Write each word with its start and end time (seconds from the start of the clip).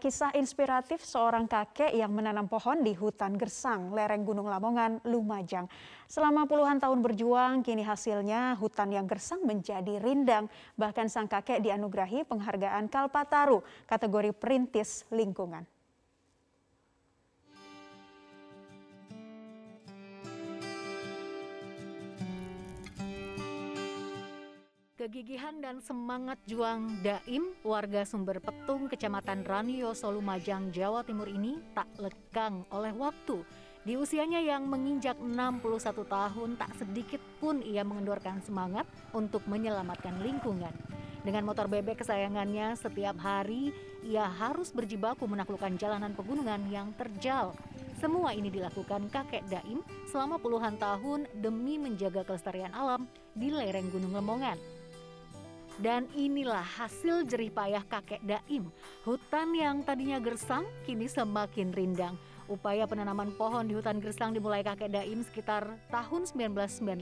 Kisah 0.00 0.32
inspiratif 0.40 1.04
seorang 1.04 1.44
kakek 1.44 1.92
yang 1.92 2.16
menanam 2.16 2.48
pohon 2.48 2.80
di 2.80 2.96
hutan 2.96 3.36
gersang, 3.36 3.92
lereng 3.92 4.24
Gunung 4.24 4.48
Lamongan, 4.48 5.04
Lumajang. 5.04 5.68
Selama 6.08 6.48
puluhan 6.48 6.80
tahun 6.80 7.04
berjuang, 7.04 7.60
kini 7.60 7.84
hasilnya 7.84 8.56
hutan 8.56 8.88
yang 8.88 9.04
gersang 9.04 9.44
menjadi 9.44 10.00
rindang. 10.00 10.48
Bahkan 10.80 11.12
sang 11.12 11.28
kakek 11.28 11.60
dianugerahi 11.60 12.24
penghargaan 12.24 12.88
Kalpataru, 12.88 13.60
kategori 13.84 14.32
perintis 14.32 15.04
lingkungan. 15.12 15.68
Kegigihan 25.02 25.58
dan 25.58 25.82
semangat 25.82 26.38
juang 26.46 27.02
Daim, 27.02 27.58
warga 27.66 28.06
Sumber 28.06 28.38
Petung, 28.38 28.86
Kecamatan 28.86 29.42
Ranio, 29.42 29.98
Solumajang, 29.98 30.70
Jawa 30.70 31.02
Timur 31.02 31.26
ini 31.26 31.58
tak 31.74 31.90
lekang 31.98 32.62
oleh 32.70 32.94
waktu. 32.94 33.42
Di 33.82 33.98
usianya 33.98 34.38
yang 34.38 34.70
menginjak 34.70 35.18
61 35.18 36.06
tahun, 36.06 36.54
tak 36.54 36.70
sedikit 36.78 37.18
pun 37.42 37.66
ia 37.66 37.82
mengendorkan 37.82 38.46
semangat 38.46 38.86
untuk 39.10 39.42
menyelamatkan 39.50 40.22
lingkungan. 40.22 40.70
Dengan 41.26 41.50
motor 41.50 41.66
bebek 41.66 42.06
kesayangannya, 42.06 42.78
setiap 42.78 43.18
hari 43.18 43.74
ia 44.06 44.30
harus 44.30 44.70
berjibaku 44.70 45.26
menaklukkan 45.26 45.82
jalanan 45.82 46.14
pegunungan 46.14 46.62
yang 46.70 46.94
terjal. 46.94 47.58
Semua 47.98 48.38
ini 48.38 48.54
dilakukan 48.54 49.10
kakek 49.10 49.50
Daim 49.50 49.82
selama 50.06 50.38
puluhan 50.38 50.78
tahun 50.78 51.26
demi 51.42 51.74
menjaga 51.74 52.22
kelestarian 52.22 52.70
alam 52.70 53.10
di 53.34 53.50
lereng 53.50 53.90
Gunung 53.90 54.14
Lemongan. 54.14 54.71
Dan 55.80 56.04
inilah 56.12 56.60
hasil 56.60 57.24
jerih 57.24 57.48
payah 57.48 57.80
kakek 57.88 58.20
Daim. 58.20 58.68
Hutan 59.08 59.56
yang 59.56 59.80
tadinya 59.80 60.20
gersang 60.20 60.68
kini 60.84 61.08
semakin 61.08 61.72
rindang. 61.72 62.20
Upaya 62.50 62.84
penanaman 62.84 63.32
pohon 63.38 63.64
di 63.64 63.72
hutan 63.72 63.96
gersang 63.96 64.36
dimulai 64.36 64.60
kakek 64.60 64.92
Daim 64.92 65.24
sekitar 65.24 65.72
tahun 65.88 66.28
1998. 66.28 67.00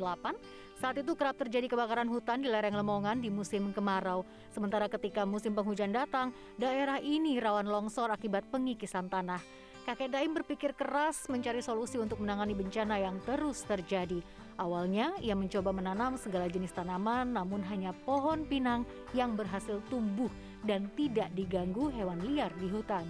Saat 0.78 0.96
itu 1.02 1.12
kerap 1.18 1.36
terjadi 1.36 1.66
kebakaran 1.66 2.08
hutan 2.08 2.40
di 2.40 2.48
lereng 2.48 2.78
Lemongan 2.78 3.18
di 3.18 3.28
musim 3.28 3.74
kemarau. 3.74 4.22
Sementara 4.54 4.86
ketika 4.86 5.26
musim 5.26 5.52
penghujan 5.52 5.90
datang, 5.90 6.30
daerah 6.56 7.02
ini 7.02 7.36
rawan 7.42 7.66
longsor 7.66 8.08
akibat 8.08 8.46
pengikisan 8.48 9.10
tanah. 9.10 9.42
Kakek 9.84 10.12
Daim 10.12 10.30
berpikir 10.36 10.76
keras 10.76 11.26
mencari 11.26 11.64
solusi 11.64 11.98
untuk 11.98 12.20
menangani 12.20 12.54
bencana 12.54 13.00
yang 13.00 13.18
terus 13.26 13.64
terjadi. 13.66 14.22
Awalnya 14.60 15.16
ia 15.24 15.32
mencoba 15.32 15.72
menanam 15.72 16.20
segala 16.20 16.44
jenis 16.44 16.76
tanaman 16.76 17.32
namun 17.32 17.64
hanya 17.64 17.96
pohon 18.04 18.44
pinang 18.44 18.84
yang 19.16 19.32
berhasil 19.32 19.80
tumbuh 19.88 20.28
dan 20.68 20.92
tidak 20.92 21.32
diganggu 21.32 21.88
hewan 21.88 22.20
liar 22.20 22.52
di 22.60 22.68
hutan. 22.68 23.08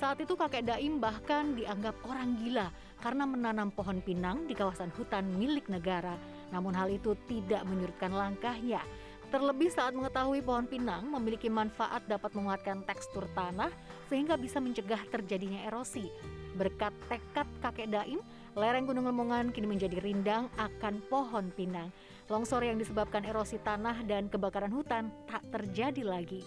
Saat 0.00 0.24
itu 0.24 0.32
kakek 0.32 0.64
Daim 0.64 0.96
bahkan 0.96 1.52
dianggap 1.52 1.92
orang 2.08 2.40
gila 2.40 2.72
karena 3.04 3.28
menanam 3.28 3.68
pohon 3.68 4.00
pinang 4.00 4.48
di 4.48 4.56
kawasan 4.56 4.88
hutan 4.96 5.28
milik 5.36 5.68
negara. 5.68 6.16
Namun 6.48 6.72
hal 6.72 6.88
itu 6.88 7.12
tidak 7.28 7.68
menyurutkan 7.68 8.16
langkahnya. 8.16 8.80
Terlebih 9.28 9.68
saat 9.68 9.92
mengetahui 9.92 10.40
pohon 10.40 10.64
pinang 10.64 11.04
memiliki 11.04 11.52
manfaat 11.52 12.04
dapat 12.08 12.32
menguatkan 12.32 12.84
tekstur 12.88 13.28
tanah 13.36 13.68
sehingga 14.08 14.40
bisa 14.40 14.56
mencegah 14.56 15.04
terjadinya 15.12 15.68
erosi. 15.68 16.08
Berkat 16.56 16.92
tekad 17.12 17.48
kakek 17.60 17.88
Daim, 17.92 18.24
Lereng 18.52 18.84
Gunung 18.84 19.08
Lemongan 19.08 19.48
kini 19.48 19.64
menjadi 19.64 19.96
rindang 20.04 20.52
akan 20.60 21.00
pohon 21.08 21.48
pinang. 21.56 21.88
Longsor 22.28 22.60
yang 22.60 22.76
disebabkan 22.76 23.24
erosi 23.24 23.56
tanah 23.56 24.04
dan 24.04 24.28
kebakaran 24.28 24.68
hutan 24.68 25.08
tak 25.24 25.40
terjadi 25.48 26.04
lagi. 26.04 26.44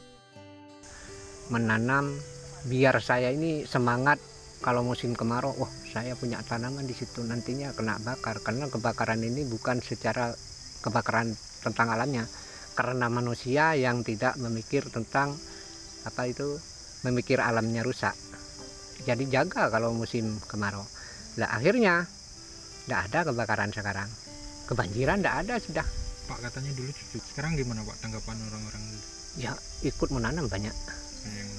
Menanam 1.49 2.13
biar 2.69 3.01
saya 3.01 3.33
ini 3.33 3.65
semangat 3.65 4.21
kalau 4.61 4.85
musim 4.85 5.17
kemarau, 5.17 5.49
wah 5.57 5.69
saya 5.69 6.13
punya 6.13 6.41
tanaman 6.45 6.85
di 6.85 6.93
situ 6.93 7.25
nantinya 7.25 7.73
kena 7.73 7.97
bakar 8.05 8.37
karena 8.41 8.69
kebakaran 8.69 9.25
ini 9.25 9.45
bukan 9.49 9.81
secara 9.81 10.29
kebakaran 10.85 11.33
tentang 11.65 11.89
alamnya, 11.89 12.29
karena 12.77 13.09
manusia 13.09 13.73
yang 13.73 14.05
tidak 14.05 14.37
memikir 14.37 14.85
tentang 14.93 15.33
apa 16.05 16.21
itu 16.29 16.45
memikir 17.01 17.41
alamnya 17.41 17.81
rusak. 17.81 18.13
Jadi 19.09 19.25
jaga 19.25 19.73
kalau 19.73 19.89
musim 19.89 20.37
kemarau. 20.45 20.85
Nah 21.35 21.49
akhirnya 21.51 22.07
tidak 22.85 22.99
ada 23.11 23.19
kebakaran 23.31 23.69
sekarang. 23.75 24.09
Kebanjiran 24.65 25.19
tidak 25.21 25.35
ada 25.45 25.55
sudah. 25.59 25.87
Pak 26.25 26.39
katanya 26.41 26.71
dulu 26.73 26.89
cucu. 26.89 27.17
Sekarang 27.21 27.53
gimana 27.53 27.85
Pak 27.85 27.97
tanggapan 28.01 28.37
orang-orang 28.49 28.83
Ya 29.35 29.51
ikut 29.83 30.09
menanam 30.15 30.47
banyak. 30.47 30.71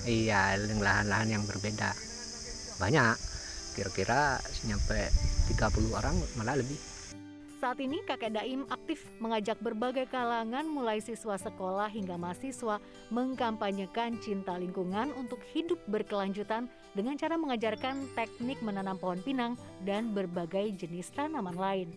Iya, 0.06 0.56
lahan-lahan 0.56 1.28
yang 1.28 1.44
berbeda. 1.44 1.92
Banyak. 2.81 3.19
Kira-kira 3.76 4.41
sampai 4.48 5.12
30 5.53 5.93
orang 5.93 6.16
malah 6.41 6.56
lebih. 6.56 6.78
Saat 7.56 7.81
ini 7.81 8.05
kakek 8.05 8.37
Daim 8.37 8.69
aktif 8.69 9.09
mengajak 9.17 9.56
berbagai 9.65 10.05
kalangan 10.12 10.69
mulai 10.69 11.00
siswa 11.00 11.41
sekolah 11.41 11.89
hingga 11.89 12.21
mahasiswa 12.21 12.77
mengkampanyekan 13.09 14.21
cinta 14.21 14.61
lingkungan 14.61 15.09
untuk 15.17 15.41
hidup 15.56 15.81
berkelanjutan 15.89 16.69
dengan 16.93 17.17
cara 17.17 17.41
mengajarkan 17.41 18.12
teknik 18.12 18.61
menanam 18.61 19.00
pohon 19.00 19.25
pinang 19.25 19.56
dan 19.89 20.12
berbagai 20.12 20.69
jenis 20.77 21.09
tanaman 21.17 21.56
lain. 21.56 21.89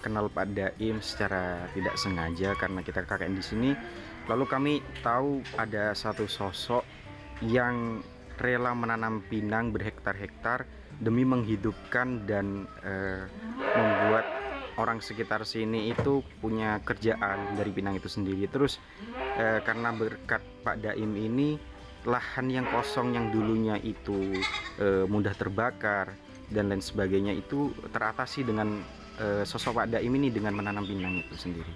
Kenal 0.00 0.32
Pak 0.32 0.48
Daim 0.56 1.04
secara 1.04 1.68
tidak 1.76 2.00
sengaja 2.00 2.56
karena 2.56 2.80
kita 2.80 3.04
kakek 3.04 3.28
di 3.28 3.44
sini. 3.44 3.70
Lalu 4.32 4.44
kami 4.48 4.72
tahu 5.04 5.44
ada 5.60 5.92
satu 5.92 6.24
sosok 6.24 6.88
yang 7.44 8.00
rela 8.40 8.72
menanam 8.72 9.20
pinang 9.28 9.76
berhektar-hektar 9.76 10.64
demi 11.04 11.22
menghidupkan 11.26 12.24
dan 12.24 12.64
uh, 12.86 13.28
membuat 13.76 14.37
orang 14.78 15.02
sekitar 15.02 15.42
sini 15.42 15.90
itu 15.90 16.22
punya 16.38 16.78
kerjaan 16.86 17.58
dari 17.58 17.74
Pinang 17.74 17.98
itu 17.98 18.06
sendiri. 18.06 18.46
Terus 18.46 18.78
uh, 19.36 19.60
karena 19.66 19.90
berkat 19.90 20.40
Pak 20.62 20.80
Daim 20.80 21.12
ini 21.18 21.58
lahan 22.06 22.48
yang 22.48 22.64
kosong 22.70 23.12
yang 23.18 23.34
dulunya 23.34 23.76
itu 23.82 24.38
uh, 24.78 25.04
mudah 25.10 25.34
terbakar 25.34 26.14
dan 26.48 26.70
lain 26.70 26.80
sebagainya 26.80 27.36
itu 27.36 27.74
teratasi 27.92 28.46
dengan 28.46 28.80
sosok 29.18 29.82
Pak 29.82 29.98
Daim 29.98 30.14
ini 30.14 30.30
dengan 30.30 30.54
menanam 30.54 30.86
pinang 30.86 31.18
itu 31.18 31.34
sendiri. 31.34 31.74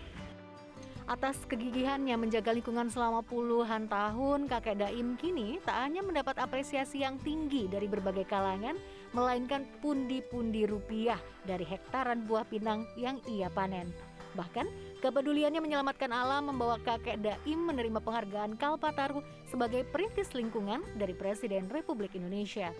Atas 1.10 1.42
kegigihannya 1.50 2.14
menjaga 2.14 2.54
lingkungan 2.54 2.86
selama 2.86 3.26
puluhan 3.26 3.90
tahun, 3.90 4.46
kakek 4.46 4.78
Daim 4.78 5.18
kini 5.18 5.58
tak 5.66 5.74
hanya 5.74 6.06
mendapat 6.06 6.38
apresiasi 6.38 7.02
yang 7.02 7.18
tinggi 7.18 7.66
dari 7.66 7.90
berbagai 7.90 8.30
kalangan, 8.30 8.78
melainkan 9.12 9.68
pundi-pundi 9.84 10.64
rupiah 10.64 11.20
dari 11.44 11.64
hektaran 11.68 12.24
buah 12.24 12.48
pinang 12.48 12.88
yang 12.96 13.20
ia 13.28 13.52
panen. 13.52 13.92
Bahkan, 14.32 14.64
kepeduliannya 15.04 15.60
menyelamatkan 15.60 16.08
alam 16.08 16.48
membawa 16.48 16.80
kakek 16.80 17.20
Daim 17.20 17.68
menerima 17.68 18.00
penghargaan 18.00 18.56
Kalpataru 18.56 19.20
sebagai 19.52 19.84
perintis 19.92 20.32
lingkungan 20.32 20.80
dari 20.96 21.12
Presiden 21.12 21.68
Republik 21.68 22.16
Indonesia. 22.16 22.72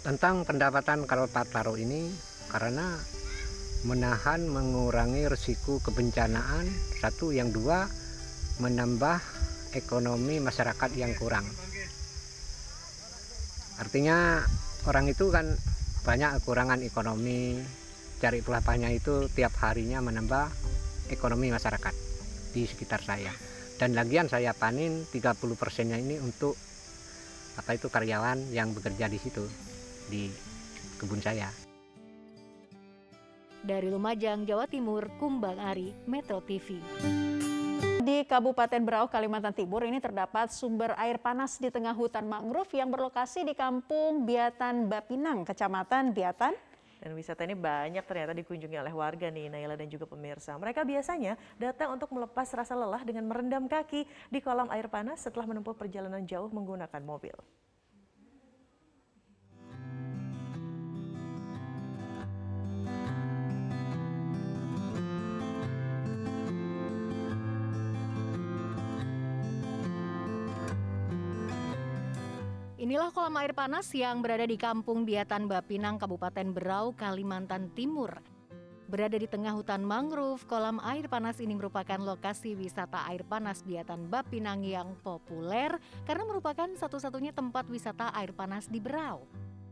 Tentang 0.00 0.48
pendapatan 0.48 1.04
Kalpataru 1.04 1.76
ini, 1.76 2.08
karena 2.48 2.96
menahan 3.84 4.48
mengurangi 4.48 5.28
risiko 5.28 5.76
kebencanaan 5.84 6.64
satu 7.04 7.36
yang 7.36 7.52
dua 7.52 7.84
menambah 8.64 9.20
ekonomi 9.76 10.40
masyarakat 10.40 10.90
yang 10.96 11.12
kurang 11.16 11.44
artinya 13.80 14.44
orang 14.84 15.08
itu 15.08 15.32
kan 15.32 15.48
banyak 16.04 16.40
kekurangan 16.40 16.84
ekonomi. 16.84 17.56
Cari 18.20 18.44
pelapahnya 18.44 18.92
itu 18.92 19.32
tiap 19.32 19.56
harinya 19.64 20.04
menambah 20.04 20.52
ekonomi 21.08 21.48
masyarakat 21.48 21.94
di 22.52 22.68
sekitar 22.68 23.00
saya. 23.00 23.32
Dan 23.80 23.96
lagian 23.96 24.28
saya 24.28 24.52
panen 24.52 25.08
30 25.08 25.40
persennya 25.56 25.96
ini 25.96 26.20
untuk 26.20 26.52
apa 27.56 27.72
itu 27.72 27.88
karyawan 27.88 28.52
yang 28.52 28.76
bekerja 28.76 29.08
di 29.08 29.16
situ 29.16 29.48
di 30.12 30.28
kebun 31.00 31.24
saya. 31.24 31.48
Dari 33.60 33.88
Lumajang, 33.88 34.44
Jawa 34.44 34.68
Timur, 34.68 35.08
Kumbang 35.16 35.60
Ari, 35.60 35.92
Metro 36.08 36.44
TV. 36.44 36.80
Di 38.00 38.24
Kabupaten 38.24 38.80
Berau, 38.80 39.12
Kalimantan 39.12 39.52
Timur 39.52 39.84
ini 39.84 40.00
terdapat 40.00 40.48
sumber 40.56 40.96
air 40.96 41.20
panas 41.20 41.60
di 41.60 41.68
tengah 41.68 41.92
hutan 41.92 42.24
mangrove 42.24 42.72
yang 42.72 42.88
berlokasi 42.88 43.44
di 43.44 43.52
Kampung 43.52 44.24
Biatan 44.24 44.88
Bapinang, 44.88 45.44
Kecamatan 45.44 46.16
Biatan, 46.16 46.56
dan 46.96 47.10
wisata 47.12 47.44
ini 47.44 47.52
banyak 47.52 48.00
ternyata 48.08 48.32
dikunjungi 48.32 48.80
oleh 48.80 48.92
warga 48.96 49.28
nih, 49.28 49.52
Naila 49.52 49.76
dan 49.76 49.92
juga 49.92 50.08
pemirsa. 50.08 50.56
Mereka 50.56 50.80
biasanya 50.88 51.36
datang 51.60 51.92
untuk 51.92 52.08
melepas 52.16 52.48
rasa 52.56 52.72
lelah 52.72 53.04
dengan 53.04 53.28
merendam 53.28 53.68
kaki 53.68 54.08
di 54.32 54.38
kolam 54.40 54.72
air 54.72 54.88
panas 54.88 55.20
setelah 55.20 55.44
menempuh 55.44 55.76
perjalanan 55.76 56.24
jauh 56.24 56.48
menggunakan 56.48 57.04
mobil. 57.04 57.36
Inilah 73.00 73.16
kolam 73.16 73.40
air 73.40 73.56
panas 73.56 73.88
yang 73.96 74.20
berada 74.20 74.44
di 74.44 74.60
Kampung 74.60 75.08
Biatan 75.08 75.48
Bapinang, 75.48 75.96
Kabupaten 75.96 76.52
Berau, 76.52 76.92
Kalimantan 76.92 77.72
Timur. 77.72 78.20
Berada 78.92 79.16
di 79.16 79.24
tengah 79.24 79.56
hutan 79.56 79.80
mangrove, 79.80 80.44
kolam 80.44 80.76
air 80.84 81.08
panas 81.08 81.40
ini 81.40 81.56
merupakan 81.56 81.96
lokasi 81.96 82.52
wisata 82.52 83.08
air 83.08 83.24
panas 83.24 83.64
Biatan 83.64 84.12
Bapinang 84.12 84.60
yang 84.60 85.00
populer 85.00 85.80
karena 86.04 86.28
merupakan 86.28 86.68
satu-satunya 86.76 87.32
tempat 87.32 87.72
wisata 87.72 88.12
air 88.12 88.36
panas 88.36 88.68
di 88.68 88.84
Berau. 88.84 89.24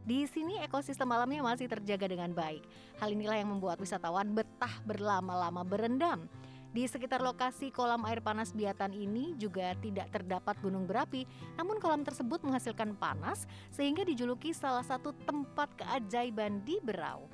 Di 0.09 0.25
sini 0.25 0.57
ekosistem 0.65 1.13
alamnya 1.13 1.45
masih 1.45 1.69
terjaga 1.69 2.09
dengan 2.09 2.33
baik. 2.33 2.65
Hal 2.97 3.13
inilah 3.13 3.45
yang 3.45 3.53
membuat 3.53 3.77
wisatawan 3.77 4.33
betah 4.33 4.73
berlama-lama 4.89 5.69
berendam. 5.69 6.33
Di 6.69 6.85
sekitar 6.85 7.25
lokasi 7.25 7.73
kolam 7.73 8.05
air 8.05 8.20
panas 8.20 8.53
biatan 8.53 8.93
ini 8.93 9.32
juga 9.41 9.73
tidak 9.81 10.12
terdapat 10.12 10.53
gunung 10.61 10.85
berapi, 10.85 11.25
namun 11.56 11.81
kolam 11.81 12.05
tersebut 12.05 12.44
menghasilkan 12.44 12.93
panas 13.00 13.49
sehingga 13.73 14.05
dijuluki 14.05 14.53
salah 14.53 14.85
satu 14.85 15.17
tempat 15.25 15.73
keajaiban 15.81 16.61
di 16.69 16.76
Berau. 16.85 17.25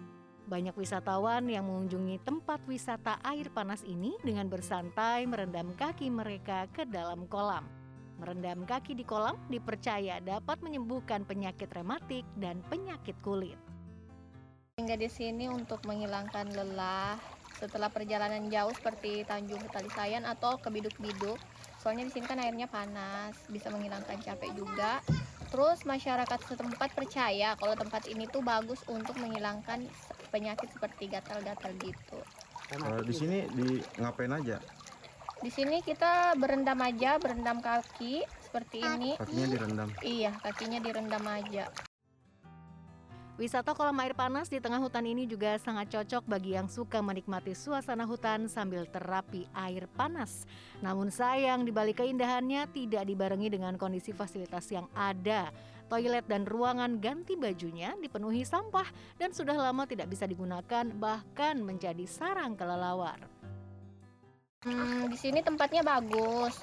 Banyak 0.45 0.77
wisatawan 0.77 1.49
yang 1.49 1.67
mengunjungi 1.67 2.21
tempat 2.23 2.61
wisata 2.69 3.19
air 3.25 3.51
panas 3.51 3.81
ini 3.83 4.15
dengan 4.23 4.47
bersantai 4.47 5.25
merendam 5.27 5.73
kaki 5.75 6.13
mereka 6.13 6.71
ke 6.71 6.87
dalam 6.87 7.27
kolam. 7.27 7.67
Merendam 8.23 8.63
kaki 8.63 8.95
di 8.95 9.03
kolam 9.03 9.35
dipercaya 9.51 10.23
dapat 10.23 10.63
menyembuhkan 10.63 11.27
penyakit 11.27 11.67
rematik 11.75 12.23
dan 12.39 12.63
penyakit 12.71 13.19
kulit. 13.25 13.59
Hingga 14.79 14.95
di 14.95 15.09
sini 15.11 15.51
untuk 15.51 15.83
menghilangkan 15.89 16.55
lelah, 16.55 17.19
setelah 17.65 17.89
perjalanan 17.89 18.45
jauh 18.53 18.77
seperti 18.77 19.25
Tanjung 19.25 19.65
Talisayan 19.73 20.29
atau 20.29 20.61
ke 20.61 20.69
Biduk-Biduk. 20.69 21.41
Soalnya 21.81 22.05
di 22.05 22.13
sini 22.13 22.29
kan 22.29 22.37
airnya 22.37 22.69
panas, 22.69 23.33
bisa 23.49 23.73
menghilangkan 23.73 24.21
capek 24.21 24.53
juga. 24.53 25.01
Terus 25.49 25.89
masyarakat 25.89 26.41
setempat 26.45 26.93
percaya 26.93 27.57
kalau 27.57 27.73
tempat 27.73 28.05
ini 28.13 28.29
tuh 28.29 28.45
bagus 28.45 28.85
untuk 28.85 29.17
menghilangkan 29.17 29.89
penyakit 30.29 30.69
seperti 30.69 31.09
gatal-gatal 31.09 31.73
gitu. 31.81 32.21
Kalau 32.69 33.01
di 33.01 33.15
sini 33.17 33.49
di 33.49 33.81
ngapain 33.97 34.33
aja? 34.35 34.61
Di 35.41 35.53
sini 35.53 35.81
kita 35.85 36.37
berendam 36.37 36.81
aja, 36.81 37.17
berendam 37.21 37.61
kaki 37.65 38.25
seperti 38.45 38.81
ini. 38.81 39.17
Kakinya 39.17 39.47
direndam. 39.49 39.89
Iya, 40.01 40.33
kakinya 40.41 40.79
direndam 40.81 41.25
aja. 41.29 41.69
Wisata 43.35 43.75
kolam 43.75 43.99
air 43.99 44.15
panas 44.15 44.47
di 44.47 44.63
tengah 44.63 44.79
hutan 44.79 45.03
ini 45.11 45.27
juga 45.27 45.59
sangat 45.59 45.91
cocok 45.91 46.23
bagi 46.23 46.55
yang 46.55 46.71
suka 46.71 47.03
menikmati 47.03 47.51
suasana 47.51 48.07
hutan 48.07 48.47
sambil 48.47 48.87
terapi 48.87 49.51
air 49.51 49.91
panas. 49.91 50.47
Namun 50.79 51.11
sayang 51.11 51.67
di 51.67 51.75
balik 51.75 51.99
keindahannya 51.99 52.71
tidak 52.71 53.03
dibarengi 53.03 53.51
dengan 53.51 53.75
kondisi 53.75 54.15
fasilitas 54.15 54.71
yang 54.71 54.87
ada. 54.95 55.51
Toilet 55.91 56.31
dan 56.31 56.47
ruangan 56.47 57.03
ganti 57.03 57.35
bajunya 57.35 57.99
dipenuhi 57.99 58.47
sampah 58.47 58.87
dan 59.19 59.35
sudah 59.35 59.59
lama 59.59 59.83
tidak 59.83 60.15
bisa 60.15 60.31
digunakan 60.31 60.87
bahkan 60.95 61.59
menjadi 61.59 62.07
sarang 62.07 62.55
kelelawar. 62.55 63.19
Hmm, 64.63 65.11
di 65.11 65.19
sini 65.19 65.43
tempatnya 65.43 65.83
bagus. 65.83 66.55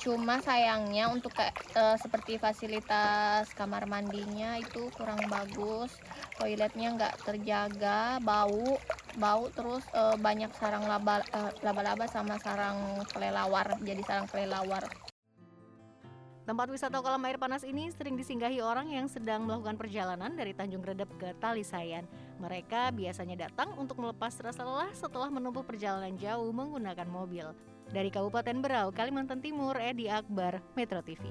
Cuma 0.00 0.40
sayangnya 0.40 1.12
untuk 1.12 1.36
kayak 1.36 1.52
eh, 1.76 1.96
seperti 2.00 2.40
fasilitas 2.40 3.52
kamar 3.52 3.84
mandinya 3.84 4.56
itu 4.56 4.88
kurang 4.96 5.20
bagus. 5.28 5.92
Toiletnya 6.40 6.96
nggak 6.96 7.14
terjaga, 7.20 8.16
bau, 8.24 8.80
bau 9.20 9.44
terus 9.52 9.84
eh, 9.92 10.16
banyak 10.16 10.48
sarang 10.56 10.88
laba 10.88 11.20
eh, 11.20 11.52
laba-laba 11.60 12.08
sama 12.08 12.40
sarang 12.40 13.04
kelelawar, 13.12 13.76
jadi 13.84 14.00
sarang 14.00 14.24
kelelawar. 14.32 14.88
Tempat 16.48 16.66
wisata 16.72 16.98
kolam 17.04 17.22
air 17.28 17.36
panas 17.36 17.62
ini 17.62 17.92
sering 17.92 18.16
disinggahi 18.16 18.64
orang 18.64 18.88
yang 18.88 19.06
sedang 19.06 19.44
melakukan 19.44 19.76
perjalanan 19.76 20.32
dari 20.32 20.56
Tanjung 20.56 20.82
Redep 20.82 21.12
ke 21.20 21.36
Talisayan. 21.38 22.08
Mereka 22.40 22.96
biasanya 22.96 23.46
datang 23.46 23.76
untuk 23.76 24.00
melepas 24.00 24.32
rasa 24.40 24.64
lelah 24.64 24.90
setelah 24.96 25.28
menempuh 25.28 25.62
perjalanan 25.62 26.16
jauh 26.16 26.48
menggunakan 26.50 27.06
mobil. 27.06 27.52
Dari 27.90 28.10
Kabupaten 28.14 28.62
Berau, 28.62 28.94
Kalimantan 28.94 29.42
Timur, 29.42 29.74
Edi 29.74 30.06
Akbar, 30.06 30.62
Metro 30.78 31.02
TV. 31.02 31.26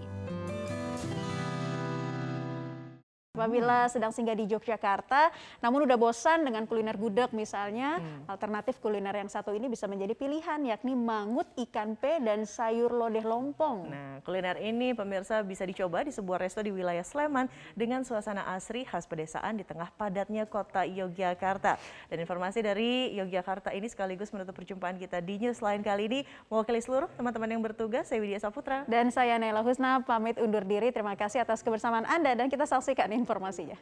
Apabila 3.39 3.87
sedang 3.87 4.11
singgah 4.11 4.35
di 4.35 4.51
Yogyakarta, 4.51 5.31
namun 5.63 5.87
udah 5.87 5.95
bosan 5.95 6.43
dengan 6.43 6.67
kuliner 6.67 6.99
gudeg 6.99 7.31
misalnya, 7.31 8.03
Hmm. 8.03 8.27
alternatif 8.27 8.83
kuliner 8.83 9.15
yang 9.15 9.31
satu 9.31 9.55
ini 9.55 9.71
bisa 9.71 9.87
menjadi 9.87 10.11
pilihan 10.11 10.59
yakni 10.67 10.91
mangut 10.91 11.47
ikan 11.55 11.95
pe 11.95 12.19
dan 12.19 12.43
sayur 12.43 12.91
lodeh 12.91 13.23
lompong. 13.23 13.87
Nah, 13.87 14.19
kuliner 14.27 14.59
ini 14.59 14.91
pemirsa 14.91 15.39
bisa 15.39 15.63
dicoba 15.63 16.03
di 16.03 16.11
sebuah 16.11 16.43
resto 16.43 16.59
di 16.59 16.75
wilayah 16.75 16.99
Sleman 16.99 17.47
dengan 17.79 18.03
suasana 18.03 18.43
asri 18.51 18.83
khas 18.83 19.07
pedesaan 19.07 19.55
di 19.55 19.63
tengah 19.63 19.87
padatnya 19.95 20.43
kota 20.43 20.83
Yogyakarta. 20.83 21.79
Dan 22.11 22.19
informasi 22.19 22.59
dari 22.59 23.15
Yogyakarta 23.15 23.71
ini 23.71 23.87
sekaligus 23.87 24.35
menutup 24.35 24.51
perjumpaan 24.51 24.99
kita 24.99 25.23
di 25.23 25.39
news 25.39 25.63
lain 25.63 25.79
kali 25.79 26.11
ini. 26.11 26.19
Mewakili 26.51 26.83
seluruh 26.83 27.07
teman-teman 27.15 27.55
yang 27.55 27.63
bertugas, 27.63 28.11
saya 28.11 28.19
Widya 28.19 28.43
Saputra. 28.43 28.83
Dan 28.91 29.15
saya 29.15 29.39
Nela 29.39 29.63
Husna 29.63 30.03
pamit 30.03 30.35
undur 30.43 30.67
diri. 30.67 30.91
Terima 30.91 31.15
kasih 31.15 31.39
atas 31.47 31.63
kebersamaan 31.63 32.03
Anda 32.03 32.35
dan 32.35 32.51
kita 32.51 32.67
saksikan 32.67 33.07
informasinya. 33.29 33.77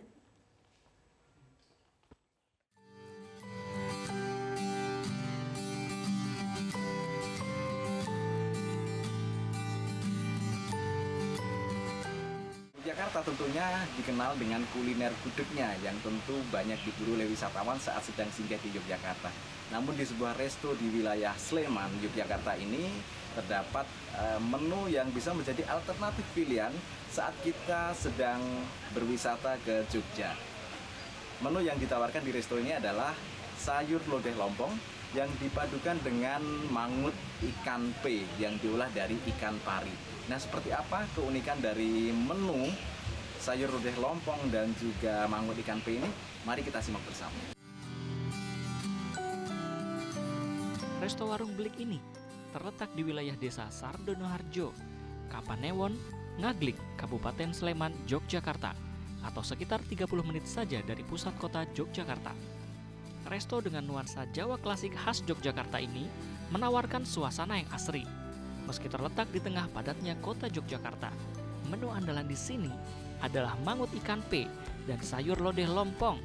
Jakarta 12.84 13.24
tentunya 13.24 13.64
dikenal 13.96 14.36
dengan 14.36 14.64
kuliner 14.76 15.16
gudegnya 15.24 15.72
yang 15.80 15.96
tentu 16.04 16.36
banyak 16.52 16.76
diburu 16.84 17.16
oleh 17.16 17.32
wisatawan 17.32 17.80
saat 17.80 18.04
sedang 18.04 18.28
singgah 18.36 18.60
di 18.60 18.76
Yogyakarta. 18.76 19.32
Namun 19.72 19.96
di 19.96 20.04
sebuah 20.04 20.36
resto 20.36 20.76
di 20.76 20.92
wilayah 20.92 21.36
Sleman, 21.40 22.04
Yogyakarta 22.04 22.60
ini 22.60 22.92
terdapat 23.38 23.86
eh, 24.18 24.42
menu 24.42 24.90
yang 24.90 25.06
bisa 25.14 25.30
menjadi 25.38 25.62
alternatif 25.70 26.26
pilihan 26.34 26.74
saat 27.14 27.38
kita 27.46 27.94
sedang 27.94 28.42
berwisata 28.98 29.62
ke 29.62 29.86
Jogja. 29.94 30.34
Menu 31.46 31.62
yang 31.62 31.78
ditawarkan 31.78 32.26
di 32.26 32.34
resto 32.34 32.58
ini 32.58 32.74
adalah 32.74 33.14
sayur 33.62 34.02
lodeh 34.10 34.34
lompong 34.34 34.74
yang 35.14 35.30
dipadukan 35.38 36.02
dengan 36.02 36.42
mangut 36.74 37.14
ikan 37.40 37.94
pe 38.02 38.26
yang 38.42 38.58
diolah 38.58 38.90
dari 38.92 39.16
ikan 39.38 39.56
pari. 39.62 39.94
Nah, 40.28 40.36
seperti 40.42 40.74
apa 40.74 41.06
keunikan 41.14 41.62
dari 41.62 42.10
menu 42.12 42.74
sayur 43.38 43.70
lodeh 43.70 43.96
lompong 44.02 44.50
dan 44.50 44.74
juga 44.82 45.30
mangut 45.30 45.56
ikan 45.62 45.80
pe 45.86 46.02
ini? 46.02 46.10
Mari 46.44 46.66
kita 46.66 46.82
simak 46.82 47.06
bersama. 47.06 47.38
Resto 50.98 51.30
warung 51.30 51.54
belik 51.54 51.78
ini 51.78 52.02
terletak 52.58 52.90
di 52.98 53.06
wilayah 53.06 53.38
desa 53.38 53.70
Sardonoharjo, 53.70 54.74
Kapanewon, 55.30 55.94
Ngaglik, 56.42 56.74
Kabupaten 56.98 57.54
Sleman, 57.54 57.94
Yogyakarta, 58.10 58.74
atau 59.22 59.46
sekitar 59.46 59.86
30 59.86 60.10
menit 60.26 60.50
saja 60.50 60.82
dari 60.82 61.06
pusat 61.06 61.38
kota 61.38 61.70
Yogyakarta. 61.78 62.34
Resto 63.30 63.62
dengan 63.62 63.86
nuansa 63.86 64.26
Jawa 64.34 64.58
klasik 64.58 64.98
khas 64.98 65.22
Yogyakarta 65.30 65.78
ini 65.78 66.10
menawarkan 66.50 67.06
suasana 67.06 67.62
yang 67.62 67.70
asri. 67.70 68.02
Meski 68.66 68.90
terletak 68.90 69.30
di 69.30 69.38
tengah 69.38 69.70
padatnya 69.70 70.18
kota 70.18 70.50
Yogyakarta, 70.50 71.14
menu 71.70 71.94
andalan 71.94 72.26
di 72.26 72.36
sini 72.36 72.74
adalah 73.22 73.54
mangut 73.62 73.94
ikan 74.02 74.26
pe 74.34 74.50
dan 74.90 74.98
sayur 74.98 75.38
lodeh 75.38 75.70
lompong. 75.70 76.18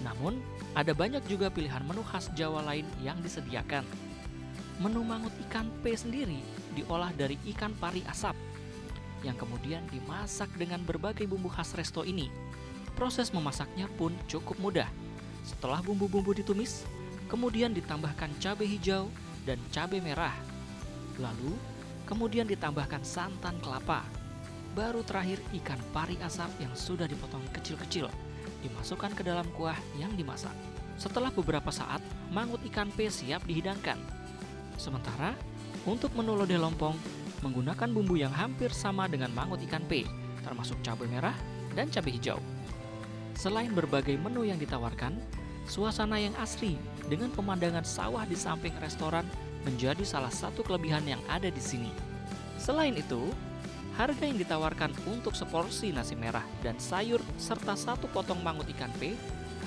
Namun, 0.00 0.40
ada 0.72 0.96
banyak 0.96 1.20
juga 1.28 1.52
pilihan 1.52 1.84
menu 1.84 2.00
khas 2.08 2.32
Jawa 2.32 2.64
lain 2.64 2.88
yang 3.04 3.20
disediakan. 3.20 4.11
Menu 4.80 5.04
mangut 5.04 5.32
ikan 5.48 5.68
pe 5.84 5.92
sendiri 5.92 6.40
diolah 6.72 7.12
dari 7.12 7.36
ikan 7.52 7.76
pari 7.76 8.00
asap 8.08 8.32
yang 9.22 9.38
kemudian 9.38 9.84
dimasak 9.90 10.50
dengan 10.58 10.82
berbagai 10.82 11.24
bumbu 11.26 11.50
khas 11.50 11.74
resto 11.78 12.02
ini. 12.02 12.28
Proses 12.98 13.32
memasaknya 13.32 13.88
pun 13.96 14.12
cukup 14.28 14.58
mudah. 14.60 14.88
Setelah 15.42 15.80
bumbu-bumbu 15.80 16.36
ditumis, 16.36 16.84
kemudian 17.30 17.72
ditambahkan 17.72 18.30
cabai 18.42 18.68
hijau 18.68 19.08
dan 19.48 19.58
cabai 19.70 20.02
merah. 20.02 20.34
Lalu, 21.18 21.54
kemudian 22.04 22.46
ditambahkan 22.46 23.02
santan 23.06 23.56
kelapa. 23.62 24.04
Baru 24.74 25.04
terakhir 25.04 25.38
ikan 25.62 25.78
pari 25.92 26.16
asap 26.20 26.50
yang 26.58 26.72
sudah 26.74 27.06
dipotong 27.06 27.44
kecil-kecil 27.52 28.08
dimasukkan 28.62 29.12
ke 29.18 29.22
dalam 29.26 29.44
kuah 29.58 29.76
yang 29.98 30.14
dimasak. 30.14 30.54
Setelah 30.96 31.34
beberapa 31.34 31.68
saat, 31.74 31.98
mangut 32.30 32.62
ikan 32.70 32.88
pe 32.94 33.10
siap 33.10 33.42
dihidangkan. 33.44 33.98
Sementara, 34.82 35.38
untuk 35.86 36.10
menu 36.18 36.34
lodeh 36.34 36.58
lompong, 36.58 36.98
menggunakan 37.46 37.86
bumbu 37.94 38.18
yang 38.18 38.34
hampir 38.34 38.74
sama 38.74 39.06
dengan 39.06 39.30
mangut 39.30 39.62
ikan 39.70 39.86
pe, 39.86 40.02
termasuk 40.42 40.74
cabai 40.82 41.06
merah 41.06 41.38
dan 41.78 41.86
cabai 41.86 42.18
hijau. 42.18 42.42
Selain 43.38 43.70
berbagai 43.70 44.18
menu 44.18 44.42
yang 44.42 44.58
ditawarkan, 44.58 45.22
suasana 45.70 46.18
yang 46.18 46.34
asri 46.42 46.74
dengan 47.06 47.30
pemandangan 47.30 47.86
sawah 47.86 48.26
di 48.26 48.34
samping 48.34 48.74
restoran 48.82 49.22
menjadi 49.62 50.02
salah 50.02 50.34
satu 50.34 50.66
kelebihan 50.66 51.06
yang 51.06 51.22
ada 51.30 51.46
di 51.46 51.62
sini. 51.62 51.94
Selain 52.58 52.98
itu, 52.98 53.30
Harga 53.92 54.24
yang 54.24 54.40
ditawarkan 54.40 54.88
untuk 55.04 55.36
seporsi 55.36 55.92
nasi 55.92 56.16
merah 56.16 56.44
dan 56.64 56.80
sayur 56.80 57.20
serta 57.36 57.76
satu 57.76 58.08
potong 58.08 58.40
mangut 58.40 58.64
ikan 58.72 58.88
pe 58.96 59.12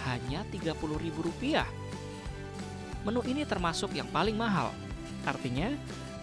hanya 0.01 0.41
Rp30.000. 0.49 1.61
Menu 3.05 3.21
ini 3.29 3.45
termasuk 3.45 3.93
yang 3.93 4.09
paling 4.09 4.33
mahal. 4.33 4.73
Artinya, 5.25 5.73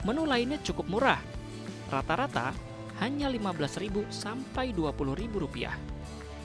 menu 0.07 0.23
lainnya 0.25 0.63
cukup 0.63 0.87
murah. 0.87 1.21
Rata-rata 1.91 2.55
hanya 3.03 3.29
Rp15.000 3.29 4.09
sampai 4.09 4.71
Rp20.000. 4.73 5.69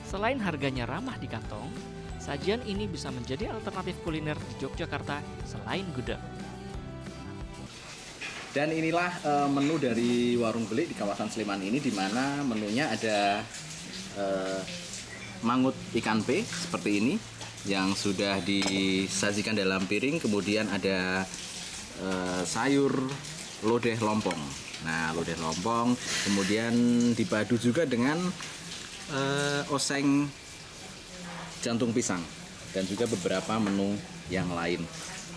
Selain 0.08 0.38
harganya 0.42 0.84
ramah 0.88 1.14
di 1.16 1.30
kantong, 1.30 1.70
sajian 2.18 2.60
ini 2.66 2.90
bisa 2.90 3.14
menjadi 3.14 3.54
alternatif 3.54 3.96
kuliner 4.02 4.34
di 4.34 4.54
Yogyakarta 4.66 5.22
selain 5.46 5.86
gudeg. 5.94 6.18
Dan 8.56 8.72
inilah 8.72 9.12
uh, 9.22 9.48
menu 9.52 9.76
dari 9.76 10.34
warung 10.34 10.64
belik 10.66 10.90
di 10.90 10.96
kawasan 10.96 11.28
Sleman 11.28 11.60
ini 11.60 11.78
di 11.78 11.92
mana 11.92 12.40
menunya 12.42 12.88
ada 12.88 13.44
uh, 14.16 14.60
mangut 15.44 15.76
ikan 16.00 16.24
pe 16.24 16.42
seperti 16.42 16.90
ini 16.98 17.14
yang 17.68 17.92
sudah 17.92 18.40
disajikan 18.40 19.52
dalam 19.52 19.84
piring, 19.84 20.16
kemudian 20.18 20.64
ada 20.72 21.28
uh, 22.02 22.42
sayur 22.46 22.92
lodeh 23.66 23.98
lompong. 23.98 24.38
Nah, 24.86 25.10
lodeh 25.14 25.34
lompong 25.38 25.98
kemudian 26.28 26.74
dipadu 27.18 27.58
juga 27.58 27.82
dengan 27.82 28.18
uh, 29.10 29.74
oseng 29.74 30.30
jantung 31.58 31.90
pisang 31.90 32.22
dan 32.70 32.86
juga 32.86 33.10
beberapa 33.10 33.58
menu 33.58 33.98
yang 34.30 34.46
lain. 34.54 34.86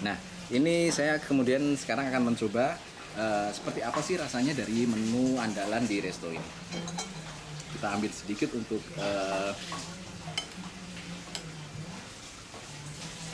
Nah, 0.06 0.18
ini 0.54 0.94
saya 0.94 1.18
kemudian 1.18 1.74
sekarang 1.80 2.14
akan 2.14 2.34
mencoba 2.34 2.78
uh, 3.18 3.50
seperti 3.50 3.82
apa 3.82 4.00
sih 4.06 4.20
rasanya 4.20 4.54
dari 4.54 4.86
menu 4.86 5.42
andalan 5.42 5.82
di 5.90 5.98
resto 5.98 6.30
ini. 6.30 6.50
Kita 7.74 7.98
ambil 7.98 8.12
sedikit 8.14 8.54
untuk 8.54 8.84
uh, 9.02 9.56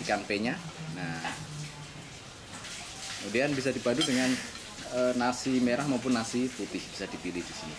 ikan 0.08 0.24
pe-nya. 0.24 0.56
Nah, 0.96 1.20
kemudian 3.38 3.54
bisa 3.54 3.70
dipadu 3.70 4.02
dengan 4.02 4.34
uh, 4.98 5.14
nasi 5.14 5.62
merah 5.62 5.86
maupun 5.86 6.10
nasi 6.10 6.50
putih 6.58 6.82
bisa 6.82 7.06
dipilih 7.06 7.46
di 7.46 7.54
sini. 7.54 7.76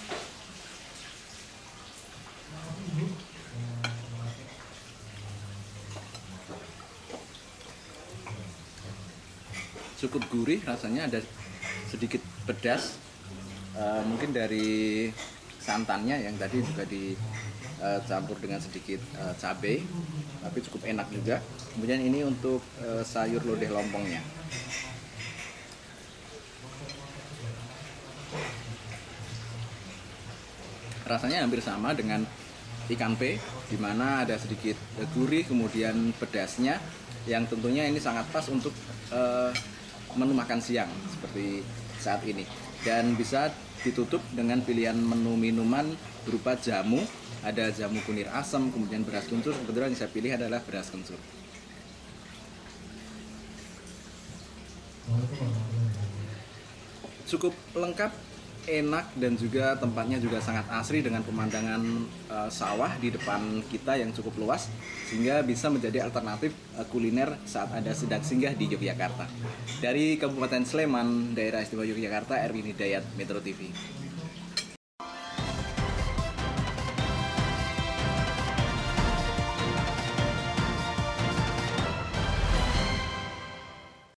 Cukup 9.99 10.23
gurih 10.31 10.63
rasanya 10.63 11.11
ada 11.11 11.19
sedikit 11.91 12.23
pedas 12.47 12.95
uh, 13.75 14.07
mungkin 14.07 14.31
dari 14.31 15.11
santannya 15.59 16.23
yang 16.23 16.39
tadi 16.39 16.63
juga 16.63 16.87
dicampur 16.87 18.39
dengan 18.39 18.63
sedikit 18.63 19.03
cabai 19.43 19.83
tapi 20.39 20.59
cukup 20.71 20.87
enak 20.87 21.11
juga 21.11 21.43
kemudian 21.75 21.99
ini 21.99 22.23
untuk 22.25 22.63
sayur 23.05 23.43
lodeh 23.45 23.69
lompongnya 23.69 24.23
rasanya 31.09 31.43
hampir 31.43 31.65
sama 31.65 31.97
dengan 31.97 32.23
ikan 32.89 33.17
pe 33.17 33.41
di 33.69 33.77
mana 33.77 34.25
ada 34.25 34.37
sedikit 34.37 34.77
gurih 35.13 35.45
kemudian 35.45 36.13
pedasnya 36.17 36.81
yang 37.29 37.45
tentunya 37.45 37.85
ini 37.85 38.01
sangat 38.01 38.25
pas 38.33 38.45
untuk 38.49 38.73
uh, 39.13 39.53
menu 40.17 40.33
makan 40.33 40.61
siang 40.65 40.89
seperti 41.13 41.61
saat 42.01 42.25
ini. 42.25 42.49
Dan 42.81 43.19
bisa 43.19 43.53
ditutup 43.85 44.25
dengan 44.33 44.65
pilihan 44.65 44.97
menu 44.97 45.37
minuman 45.37 45.85
berupa 46.25 46.57
jamu. 46.57 47.05
Ada 47.39 47.71
jamu 47.71 48.03
kunir 48.03 48.27
asam 48.35 48.73
kemudian 48.73 49.07
beras 49.07 49.29
kencur. 49.29 49.55
Kebetulan 49.55 49.95
yang 49.95 49.99
saya 50.01 50.11
pilih 50.11 50.33
adalah 50.35 50.59
beras 50.65 50.91
kencur. 50.91 51.21
Cukup 57.29 57.53
lengkap 57.77 58.11
enak 58.69 59.17
dan 59.17 59.35
juga 59.35 59.75
tempatnya 59.81 60.21
juga 60.21 60.39
sangat 60.45 60.69
asri 60.69 61.01
dengan 61.01 61.25
pemandangan 61.25 61.83
uh, 62.29 62.51
sawah 62.53 62.93
di 63.01 63.09
depan 63.09 63.65
kita 63.73 63.97
yang 63.97 64.13
cukup 64.13 64.37
luas 64.37 64.69
sehingga 65.09 65.41
bisa 65.41 65.73
menjadi 65.73 66.05
alternatif 66.05 66.53
uh, 66.77 66.85
kuliner 66.87 67.41
saat 67.49 67.73
ada 67.73 67.97
sedang 67.97 68.21
singgah 68.21 68.53
di 68.53 68.69
Yogyakarta. 68.69 69.25
Dari 69.81 70.21
Kabupaten 70.21 70.63
Sleman, 70.69 71.33
Daerah 71.33 71.65
Istimewa 71.65 71.89
Yogyakarta, 71.89 72.37
Erwin 72.45 72.69
Hidayat, 72.69 73.05
Metro 73.17 73.41
TV. 73.41 73.73